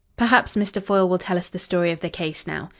Perhaps 0.17 0.55
Mr. 0.55 0.81
Foyle 0.81 1.07
will 1.07 1.19
tell 1.19 1.37
us 1.37 1.47
the 1.47 1.59
story 1.59 1.91
of 1.91 1.99
the 1.99 2.09
case 2.09 2.47
now. 2.47 2.69